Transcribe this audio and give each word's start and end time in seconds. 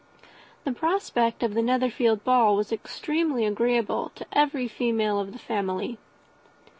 The 0.63 0.71
prospect 0.71 1.43
of 1.43 1.53
the 1.53 1.61
Netherfield 1.61 2.23
ball 2.23 2.55
was 2.55 2.71
extremely 2.71 3.45
agreeable 3.45 4.11
to 4.15 4.25
every 4.33 4.67
female 4.67 5.19
of 5.19 5.31
the 5.31 5.37
family. 5.37 5.99